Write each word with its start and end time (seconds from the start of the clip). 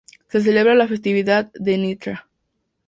Se 0.29 0.41
celebra 0.41 0.73
la 0.73 0.87
festividad 0.87 1.51
de 1.53 1.77
Ntra. 1.77 2.27